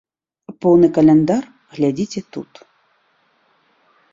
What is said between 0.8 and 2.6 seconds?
каляндар глядзіце тут.